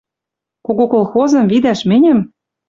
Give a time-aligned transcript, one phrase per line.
[0.65, 2.19] Кого колхозым видӓш мӹньӹм?